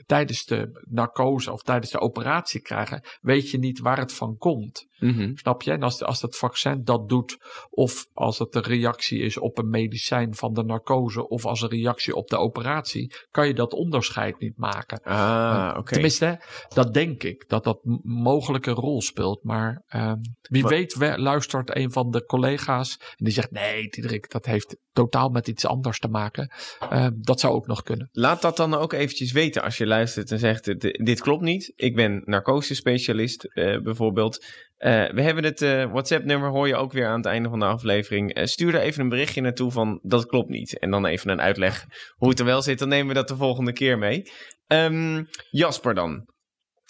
[0.05, 4.86] tijdens de narcose of tijdens de operatie krijgen, weet je niet waar het van komt.
[5.35, 5.71] Snap je?
[5.71, 7.37] En als, als het vaccin dat doet,
[7.69, 11.69] of als het een reactie is op een medicijn van de narcose, of als een
[11.69, 15.01] reactie op de operatie, kan je dat onderscheid niet maken.
[15.03, 15.91] Ah, oké.
[15.93, 16.41] Tenminste,
[16.73, 19.43] dat denk ik, dat dat mogelijk een rol speelt.
[19.43, 24.31] Maar ehm, wie weet we- luistert een van de collega's en die zegt, nee Diederik,
[24.31, 26.51] dat heeft totaal met iets anders te maken.
[26.89, 28.09] Ehm, dat zou ook nog kunnen.
[28.11, 31.71] Laat dat dan ook eventjes weten als je luistert en zegt: dit, dit klopt niet.
[31.75, 34.45] Ik ben narcose-specialist, eh, bijvoorbeeld.
[34.77, 37.65] Eh, we hebben het eh, WhatsApp-nummer, hoor je ook weer aan het einde van de
[37.65, 38.33] aflevering.
[38.33, 40.79] Eh, stuur er even een berichtje naartoe van dat klopt niet.
[40.79, 41.85] En dan even een uitleg
[42.15, 42.79] hoe het er wel zit.
[42.79, 44.31] Dan nemen we dat de volgende keer mee.
[44.67, 46.29] Ehm, Jasper dan.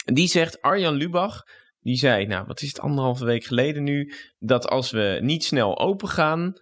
[0.04, 1.42] Die zegt Arjan Lubach.
[1.80, 5.78] Die zei, nou wat is het anderhalve week geleden nu, dat als we niet snel
[5.78, 6.52] open gaan,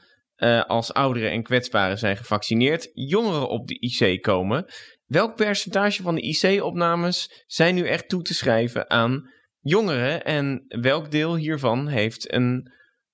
[0.67, 4.65] als ouderen en kwetsbaren zijn gevaccineerd, jongeren op de IC komen.
[5.07, 9.31] Welk percentage van de IC-opnames zijn nu echt toe te schrijven aan
[9.69, 12.73] jongeren en welk deel hiervan heeft een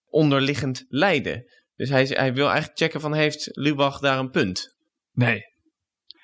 [0.08, 1.44] onderliggend lijden?
[1.74, 4.76] Dus hij, hij wil eigenlijk checken van heeft Lubach daar een punt?
[5.12, 5.50] Nee.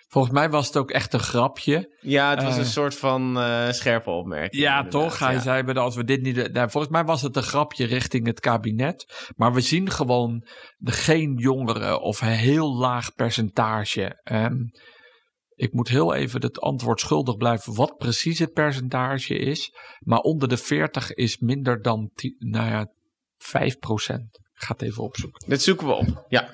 [0.09, 1.97] Volgens mij was het ook echt een grapje.
[2.01, 2.59] Ja, het was Eh.
[2.59, 4.63] een soort van eh, scherpe opmerking.
[4.63, 5.19] Ja, toch?
[5.19, 5.41] Hij ja.
[5.41, 6.53] zei, als we dit niet.
[6.53, 9.31] Nou, volgens mij was het een grapje richting het kabinet.
[9.37, 14.21] Maar we zien gewoon de, geen jongeren of een heel laag percentage.
[14.23, 14.57] Ehm,
[15.59, 19.73] ik moet heel even het antwoord schuldig blijven wat precies het percentage is.
[19.99, 22.93] Maar onder de 40 is minder dan, 10, nou ja,
[23.39, 24.39] 5 procent.
[24.55, 25.49] Ik ga het even opzoeken.
[25.49, 26.51] Dat zoeken we op, ja.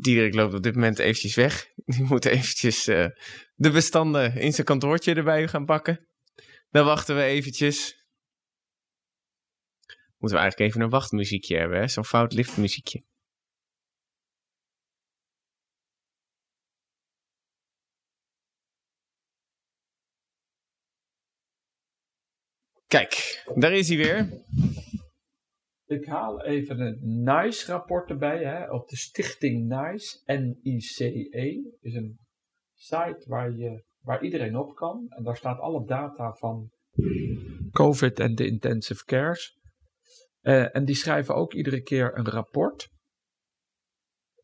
[0.00, 1.66] Diederik loopt op dit moment eventjes weg.
[1.84, 3.06] Die moet eventjes eh,
[3.54, 6.08] de bestanden in zijn kantoortje erbij gaan pakken.
[6.70, 8.04] Dan wachten we eventjes.
[10.18, 11.90] Moeten we eigenlijk even een wachtmuziekje hebben?
[11.90, 13.04] Zo'n fout liftmuziekje.
[22.86, 24.44] Kijk, daar is hij weer.
[25.86, 28.44] Ik haal even een NICE-rapport erbij.
[28.44, 32.18] Hè, op de stichting NICE, N-I-C-E, is een
[32.74, 35.06] site waar, je, waar iedereen op kan.
[35.08, 36.70] En daar staat alle data van
[37.70, 39.58] COVID en de intensive cares.
[40.40, 42.88] Eh, en die schrijven ook iedere keer een rapport.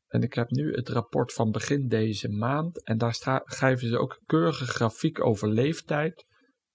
[0.09, 2.85] En ik heb nu het rapport van begin deze maand.
[2.85, 6.27] En daar schrijven ze ook een keurige grafiek over leeftijd.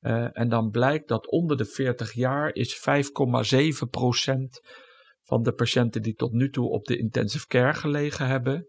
[0.08, 4.62] Eh, en dan blijkt dat onder de 40 jaar is 5,7%
[5.24, 8.68] van de patiënten die tot nu toe op de intensive care gelegen hebben.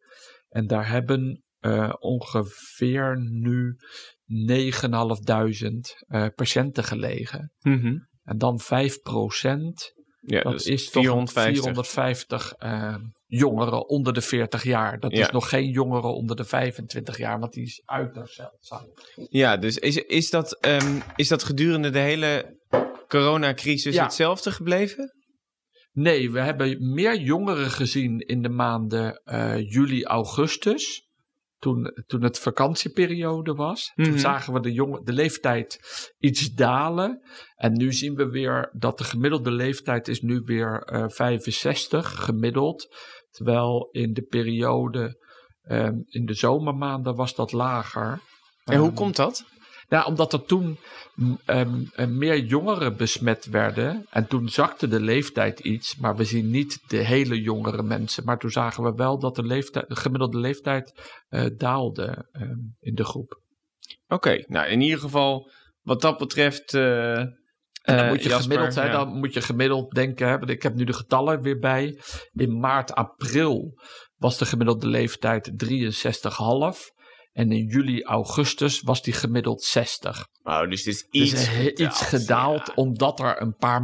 [0.48, 3.77] En daar hebben eh, ongeveer nu
[4.24, 7.53] 9.500 eh patiënten gelegen.
[7.59, 7.96] Mhm.
[8.22, 9.92] En dan 5 procent.
[10.20, 11.62] Ja, Dat dus is toch 450.
[11.62, 12.94] 450 eh,
[13.26, 15.00] jongeren onder de 40 jaar.
[15.00, 15.20] Dat Ja.
[15.20, 18.87] is nog geen jongeren onder de 25 jaar, want die is uiterst zeldzaam.
[19.31, 22.57] Ja, dus is, is, dat, ehm, is dat gedurende de hele
[23.09, 24.02] coronacrisis Ja.
[24.02, 25.12] hetzelfde gebleven?
[25.92, 31.07] Nee, we hebben meer jongeren gezien in de maanden eh, juli, augustus.
[31.58, 33.92] Toen, toen het vakantieperiode was.
[33.94, 34.08] Mhm.
[34.08, 35.78] Toen zagen we de, jonge, de leeftijd
[36.18, 37.22] iets dalen.
[37.54, 42.96] En nu zien we weer dat de gemiddelde leeftijd is nu weer eh 65 gemiddeld.
[43.30, 45.26] Terwijl in de periode,
[45.62, 48.20] ehm, in de zomermaanden was dat lager.
[48.64, 49.44] En hoe Ehm, komt dat?
[49.88, 50.79] Nou, omdat er toen
[51.14, 54.07] mm, ehm, eh, meer jongeren besmet werden.
[54.11, 55.96] En toen zakte de leeftijd iets.
[55.96, 58.24] Maar we zien niet de hele jongere mensen.
[58.24, 60.92] Maar toen zagen we wel dat de, leeftijd, de gemiddelde leeftijd
[61.29, 63.40] eh, daalde ehm, in de groep.
[64.09, 65.51] Oké, nou in ieder geval
[65.83, 66.77] wat dat betreft...
[67.83, 68.92] En dan moet je Jasper, gemiddeld, hè, ja.
[68.92, 70.29] dan moet je gemiddeld denken.
[70.29, 72.01] Hè, want ik heb nu de getallen weer bij.
[72.33, 73.81] In maart, april
[74.16, 76.96] was de gemiddelde leeftijd 63,5.
[77.38, 80.27] En in juli, augustus was die gemiddeld 60.
[80.42, 82.72] Oh, dus het is Dus iets, is iets gedaald Ja.
[82.74, 83.83] omdat er een paar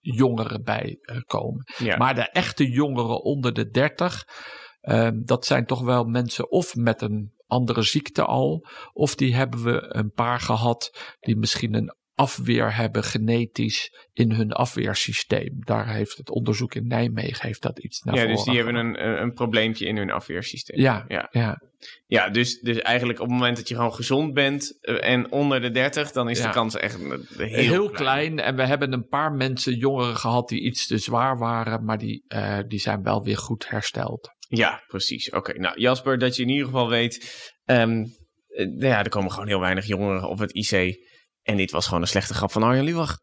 [0.00, 1.64] jongeren bij eh, komen.
[1.78, 1.96] Ja.
[1.96, 4.24] Maar de echte jongeren onder de 30,
[4.80, 9.62] ehm, dat zijn toch wel mensen of met een andere ziekte al, of die hebben
[9.62, 15.64] we een paar gehad die misschien een afweer hebben genetisch in hun afweersysteem.
[15.64, 19.22] Daar heeft het onderzoek in Nijmegen heeft dat iets naar ja, dus die hebben een,
[19.22, 20.80] een, probleempje in hun afweersysteem.
[20.80, 21.28] Ja, ja.
[21.30, 21.62] ja.
[22.06, 25.60] Ja, dus, dus eigenlijk op het moment dat je gewoon gezond bent eh, en onder
[25.60, 26.46] de 30, dan is Ja.
[26.46, 28.38] de kans echt heel, Heel, klein.
[28.38, 32.24] En we hebben een paar mensen, jongeren gehad die iets te zwaar waren, maar die,
[32.26, 34.32] eh, die zijn wel weer goed hersteld.
[34.48, 35.30] Ja, precies.
[35.30, 38.04] Oké, nou Jasper, dat je in ieder geval weet, ehm,
[38.48, 40.96] eh, nou ja, er komen gewoon heel weinig jongeren op het IC.
[41.44, 43.18] En dit was gewoon een slechte grap van Arjan Lubach.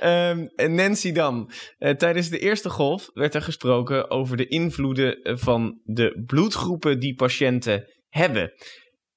[0.00, 1.50] Ehm, en Nancy dan.
[1.78, 7.00] Eh, tijdens de eerste golf werd er gesproken over de invloeden eh, van de bloedgroepen
[7.00, 8.52] die patiënten hebben.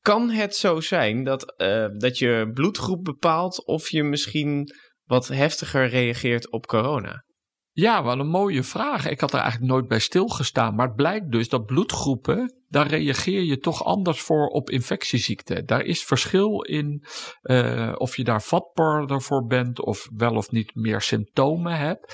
[0.02, 5.88] Kan het zo zijn dat, eh, dat je bloedgroep bepaalt of je misschien wat heftiger
[5.88, 7.24] reageert op corona?
[7.72, 9.10] Ja, wel een mooie vraag.
[9.10, 10.76] Ik had er eigenlijk nooit bij stilgestaan.
[10.76, 15.66] Maar het blijkt dus dat bloedgroepen, daar reageer je toch anders voor op infectieziekten.
[15.66, 17.04] Daar is verschil in
[17.42, 22.14] eh, of je daar vatbaarder voor bent of wel of niet meer symptomen hebt.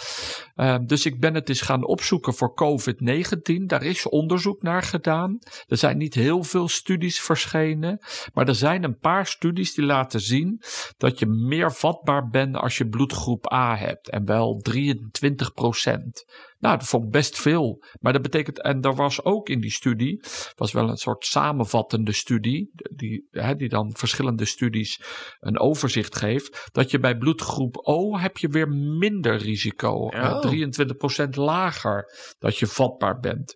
[0.55, 3.65] Eh, dus ik ben het eens gaan opzoeken voor COVID-19.
[3.65, 5.39] Daar is onderzoek naar gedaan.
[5.67, 7.99] Er zijn niet heel veel studies verschenen.
[8.33, 10.61] Maar er zijn een paar studies die laten zien
[10.97, 14.09] dat je meer vatbaar bent als je bloedgroep A hebt.
[14.09, 16.25] En wel 23 procent.
[16.61, 17.83] Nou, dat vond ik best veel.
[17.99, 20.23] Maar dat betekent, en er was ook in die studie,
[20.55, 25.01] was wel een soort samenvattende studie, die, hè, die dan verschillende studies
[25.39, 30.09] een overzicht geeft, dat je bij bloedgroep O heb je weer minder risico.
[30.09, 30.39] Eh, Oh.
[30.41, 32.05] 23% lager
[32.39, 33.55] dat je vatbaar bent.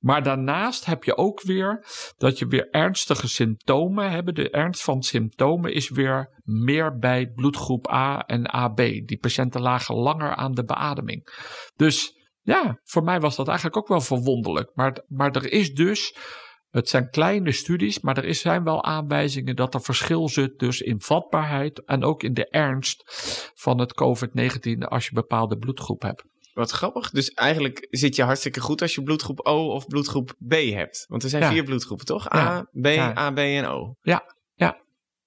[0.00, 1.84] Maar daarnaast heb je ook weer
[2.16, 4.34] dat je weer ernstige symptomen hebt.
[4.36, 8.76] De ernst van symptomen is weer meer bij bloedgroep A en AB.
[8.76, 11.26] Die patiënten lagen langer aan de beademing.
[11.76, 12.18] Dus
[12.50, 14.70] ja, voor mij was dat eigenlijk ook wel verwonderlijk.
[14.74, 16.16] Maar, maar er is dus,
[16.70, 20.80] het zijn kleine studies, maar er is, zijn wel aanwijzingen dat er verschil zit dus
[20.80, 23.02] in vatbaarheid en ook in de ernst
[23.54, 26.24] van het COVID-19 als je bepaalde bloedgroep hebt.
[26.52, 27.10] Wat grappig.
[27.10, 31.04] Dus eigenlijk zit je hartstikke goed als je bloedgroep O of bloedgroep B hebt.
[31.08, 31.50] Want er zijn Ja.
[31.50, 32.32] vier bloedgroepen, toch?
[32.32, 32.38] Ja.
[32.38, 33.12] A, B, Ja.
[33.12, 33.94] AB en O.
[34.00, 34.22] Ja,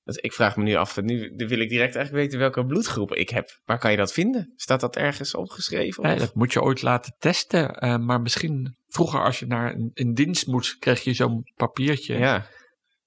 [0.06, 3.60] ik vraag me nu af, nu wil ik direct eigenlijk weten welke bloedgroep ik heb.
[3.66, 4.54] Waar kan je dat vinden?
[4.56, 6.04] Staat dat ergens opgeschreven?
[6.04, 7.76] Nee, dat moet je ooit laten testen.
[7.76, 12.18] eh, maar misschien vroeger als je naar een, dienst moest, kreeg je zo'n papiertje.
[12.18, 12.48] Ja.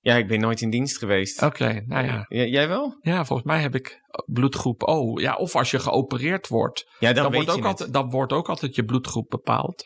[0.00, 1.42] ja, ik ben nooit in dienst geweest.
[1.42, 2.24] Oké, nou ja.
[2.28, 2.98] Jij wel?
[3.00, 5.18] Ja, volgens mij heb ik bloedgroep O.
[5.20, 7.66] Ja, of als je geopereerd wordt, Ja, dan, dan, weet wordt, je ook het.
[7.66, 9.84] altijd, dan wordt ook altijd je bloedgroep bepaald.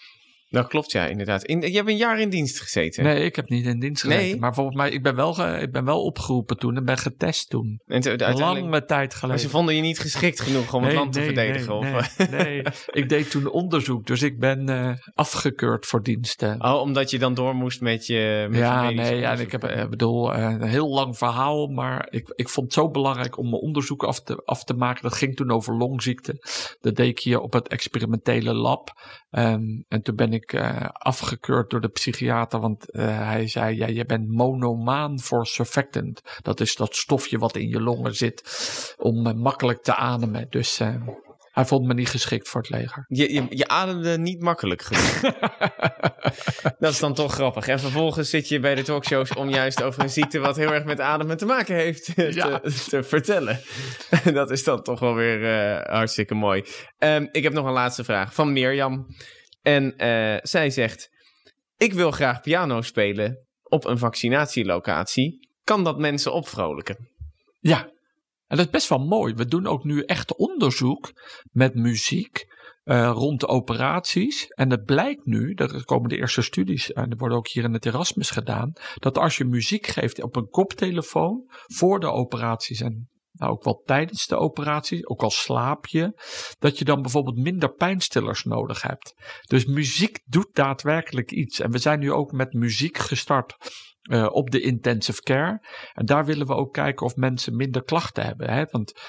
[0.51, 1.45] Dat klopt, ja, inderdaad.
[1.45, 3.05] In, je hebt een jaar in dienst gezeten.
[3.05, 4.25] Nee, ik heb niet in dienst gezeten.
[4.27, 4.37] Nee?
[4.39, 7.49] Maar volgens mij, ik ben, wel ge- ik ben wel opgeroepen toen en ben getest
[7.51, 7.81] toen.
[7.87, 8.35] En te-.
[8.35, 9.41] Lange tijd Maar geleden.
[9.41, 11.81] ze vonden je niet geschikt genoeg om het land te verdedigen?
[11.81, 12.31] Nee, of...
[12.31, 12.63] nee,
[13.03, 16.65] ik deed toen onderzoek, dus ik ben eh, afgekeurd voor diensten.
[16.65, 19.65] Oh, omdat je dan door moest met je, met ja, nee, ja, en ik heb,
[19.65, 23.51] ik bedoel, eh, een heel lang verhaal, maar ik, ik vond het zo belangrijk om
[23.51, 25.03] mijn onderzoek af te, af te maken.
[25.03, 26.35] Dat ging toen over longziekte.
[26.81, 28.91] Dat deed ik hier op het experimentele lab.
[29.31, 33.87] Ehm, en toen ben ik eh, afgekeurd door de psychiater, want eh, hij zei, ja,
[33.87, 36.23] je bent monomaan voor surfactant.
[36.43, 38.43] Dat is dat stofje wat in je longen zit
[38.99, 40.47] om eh, makkelijk te ademen.
[40.51, 40.81] Dus
[41.51, 43.05] Hij vond me niet geschikt voor het leger.
[43.09, 45.35] Je, je, je ademde niet makkelijk genoeg.
[46.79, 47.69] dat is dan toch grappig.
[47.69, 50.85] En vervolgens zit je bij de talkshows om juist over een ziekte wat heel erg
[50.85, 52.59] met ademen te maken heeft Ja.
[52.61, 53.61] te, te vertellen.
[54.33, 55.41] dat is dan toch wel weer
[55.91, 56.65] hartstikke mooi.
[56.99, 59.07] Ehm, ik heb nog een laatste vraag van Mirjam.
[59.63, 61.11] En eh, zij zegt:
[61.77, 65.49] Ik wil graag piano spelen op een vaccinatielocatie.
[65.65, 67.09] Kan dat mensen opvrolijken?
[67.61, 67.83] Ja,
[68.47, 69.35] en dat is best wel mooi.
[69.35, 71.13] We doen ook nu echt onderzoek
[71.51, 72.47] met muziek
[72.85, 74.47] eh, rond de operaties.
[74.47, 77.73] En het blijkt nu, er komen de eerste studies en er worden ook hier in
[77.73, 83.09] het Erasmus gedaan, dat als je muziek geeft op een koptelefoon voor de operaties en
[83.33, 86.21] nou, ook wel tijdens de operatie, ook al slaap je,
[86.59, 89.15] dat je dan bijvoorbeeld minder pijnstillers nodig hebt.
[89.47, 91.61] Dus muziek doet daadwerkelijk iets.
[91.61, 93.57] En we zijn nu ook met muziek gestart
[94.01, 95.67] eh, op de intensive care.
[95.93, 98.51] En daar willen we ook kijken of mensen minder klachten hebben.
[98.51, 98.65] Hè?
[98.71, 99.01] Want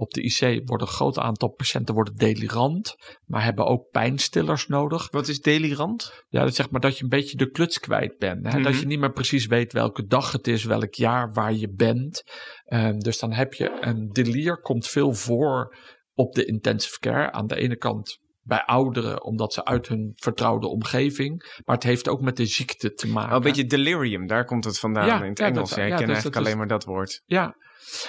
[0.00, 5.10] op de IC worden een groot aantal patiënten worden delirant, maar hebben ook pijnstillers nodig.
[5.10, 6.24] Wat is delirant?
[6.28, 8.52] Ja, dat zeg maar dat je een beetje de kluts kwijt bent.
[8.52, 8.60] Hè?
[8.62, 8.80] Dat Mhm.
[8.80, 12.22] je niet meer precies weet welke dag het is, welk jaar waar je bent.
[12.64, 15.76] Ehm, dus dan heb je een delier, komt veel voor
[16.14, 17.32] op de intensive care.
[17.32, 21.60] Aan de ene kant bij ouderen, omdat ze uit hun vertrouwde omgeving.
[21.64, 23.30] Maar het heeft ook met de ziekte te maken.
[23.30, 25.74] Oh, een beetje delirium, daar komt het vandaan Ja, in het ja, dat- Engels.
[25.74, 27.22] Ja, ik ja, ken dus eigenlijk is- alleen maar dat woord.
[27.24, 27.54] Ja,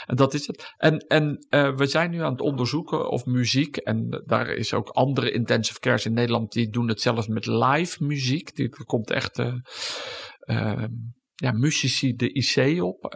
[0.05, 0.73] en dat is het.
[0.77, 4.89] En, en eh, we zijn nu aan het onderzoeken of muziek, en daar is ook
[4.89, 8.55] andere intensive cares in Nederland, die doen het zelfs met live muziek.
[8.55, 9.53] Die, er komt echt eh,
[10.39, 10.83] eh,
[11.35, 13.15] ja, muzici de IC op.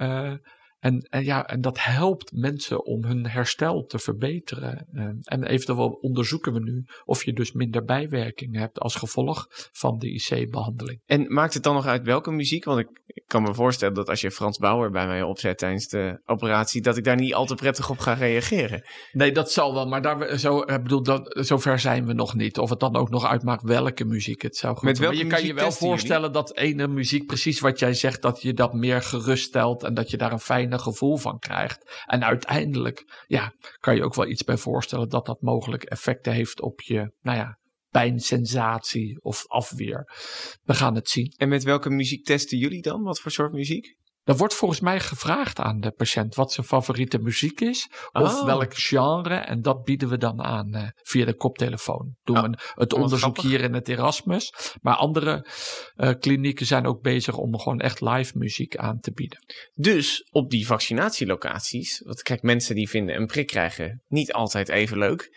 [0.86, 4.88] eh, en, en, ja, en dat helpt mensen om hun herstel te verbeteren.
[4.94, 10.00] Eh, en eventueel onderzoeken we nu of je dus minder bijwerking hebt als gevolg van
[10.00, 11.02] de IC-behandeling.
[11.06, 12.64] En maakt het dan nog uit welke muziek?
[12.64, 15.88] Want ik, ik kan me voorstellen dat als je Frans Bauer bij mij opzet tijdens
[15.88, 18.84] de operatie, dat ik daar niet al te prettig op ga reageren.
[19.12, 22.58] Nee, dat zal wel, maar daar, zo, ik bedoel, dat, zover zijn we nog niet.
[22.58, 25.06] Of het dan ook nog uitmaakt welke muziek het zou goed Met doen.
[25.06, 28.42] Maar welke je kan je wel voorstellen dat ene muziek, precies wat jij zegt, dat
[28.42, 30.40] je dat meer geruststelt en dat je daar een
[30.80, 32.04] gevoel van krijgt.
[32.06, 36.62] En uiteindelijk, ja, kan je ook wel iets bij voorstellen dat dat mogelijk effecten heeft
[36.62, 37.60] op je, nou ja,
[37.90, 40.12] pijnsensatie of afweer.
[40.64, 41.34] We gaan het zien.
[41.38, 43.02] En met welke muziek testen jullie dan?
[43.04, 43.96] Wat voor soort muziek?
[44.26, 47.88] Er wordt volgens mij gevraagd aan de patiënt wat zijn favoriete muziek is.
[48.12, 48.46] Of Oh.
[48.46, 49.36] welk genre.
[49.36, 52.16] En dat bieden we dan aan eh, via de koptelefoon.
[52.24, 53.44] Doen Oh, we het wat onderzoek grappig.
[53.44, 54.54] hier in het Erasmus.
[54.82, 55.48] Maar andere
[55.96, 59.40] eh, klinieken zijn ook bezig om gewoon echt live muziek aan te bieden.
[59.74, 64.98] Dus op die vaccinatielocaties, want kijk, mensen die vinden een prik krijgen niet altijd even
[64.98, 65.30] leuk.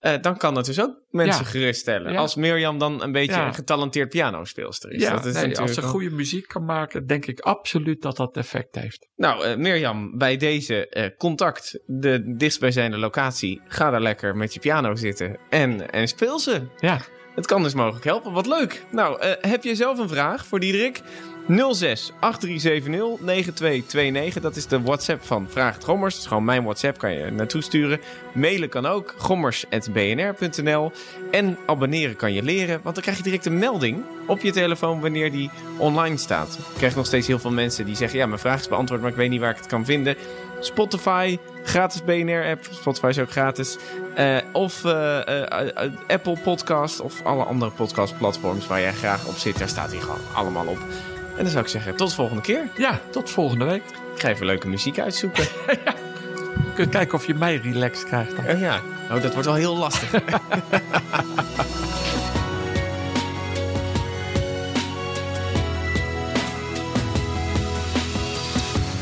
[0.00, 1.50] Eh, dan kan het dus ook mensen Ja.
[1.50, 2.12] geruststellen.
[2.12, 2.18] Ja.
[2.18, 3.46] Als Mirjam dan een beetje Ja.
[3.46, 5.08] een getalenteerd pianospeelster is.
[5.08, 8.74] dat is nee, als ze goede muziek kan maken, denk ik absoluut dat dat effect
[8.74, 9.08] heeft.
[9.16, 13.60] Nou, eh, Mirjam, bij deze eh, contact de dichtstbijzijnde locatie.
[13.68, 16.60] Ga daar lekker met je piano zitten en, en speel ze.
[16.76, 17.00] Ja,
[17.34, 18.32] Het kan dus mogelijk helpen.
[18.32, 18.84] Wat leuk.
[18.90, 21.00] Nou, heb je zelf een vraag voor Diederik?
[21.48, 24.42] 06 8370 9229.
[24.42, 26.14] Dat is de WhatsApp van Vraag het Gommers.
[26.14, 28.00] Dat is gewoon mijn WhatsApp, kan je naartoe sturen.
[28.32, 30.92] Mailen kan ook, gommers.bnr.nl.
[31.30, 35.00] En abonneren kan je leren, want dan krijg je direct een melding op je telefoon
[35.00, 36.58] wanneer die online staat.
[36.58, 39.10] Ik krijg nog steeds heel veel mensen die zeggen: Ja, mijn vraag is beantwoord, maar
[39.10, 40.16] ik weet niet waar ik het kan vinden.
[40.60, 42.66] Spotify, gratis BNR-app.
[42.70, 43.78] Spotify is ook gratis.
[44.14, 49.58] Eh, of eh, eh, Apple Podcast of alle andere podcastplatforms waar jij graag op zit.
[49.58, 50.78] Daar staat hij gewoon allemaal op.
[51.40, 52.68] En dan zou ik zeggen, tot de volgende keer.
[52.76, 53.82] ja tot volgende week.
[54.14, 55.44] Ik ga even leuke muziek uitzoeken.
[55.66, 58.36] Je kunt kijken of je mij relaxed krijgt.
[58.36, 58.58] Dan.
[58.58, 60.10] Ja, oh, dat wordt wel heel lastig.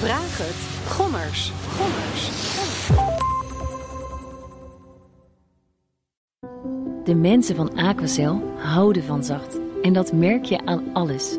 [0.00, 0.56] Vraag het.
[0.88, 1.52] Gommers.
[1.76, 2.30] Gommers.
[7.04, 9.58] De mensen van Aquacel houden van zacht.
[9.82, 11.38] En dat merk je aan alles.